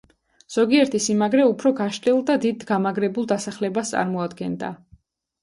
[0.53, 4.73] ზოგიერთი სიმაგრე უფრო გაშლილ და დიდ გამაგრებულ დასახლებას წარმოადგენდა.